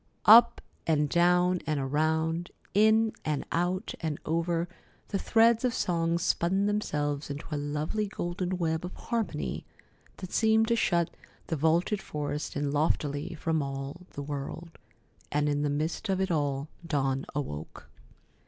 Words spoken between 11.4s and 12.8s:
the vaulted forest in